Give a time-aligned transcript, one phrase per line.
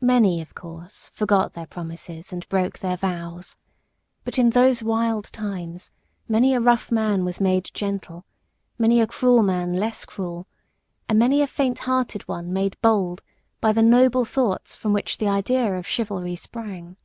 [0.00, 3.56] Many, of course, forgot their promises and broke their vows,
[4.24, 5.92] but in those wild times
[6.26, 8.24] many a rough man was made gentle,
[8.76, 10.48] many a cruel man less cruel,
[11.08, 13.22] and many a faint hearted one made bold
[13.60, 16.96] by the noble thoughts from which the idea of chivalry sprang.